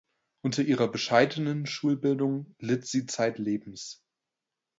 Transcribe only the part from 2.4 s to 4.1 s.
litt sie zeitlebens.